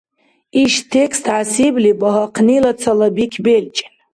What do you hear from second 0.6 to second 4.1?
Иш текст хӀясибли багьахънила цалабик белкӀен